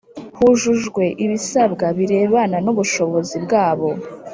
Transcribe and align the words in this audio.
hujujwe 0.37 1.03
ibisabwa 1.25 1.85
birebana 1.97 2.57
n 2.65 2.67
ubushobozi 2.73 3.35
bwabo 3.45 3.87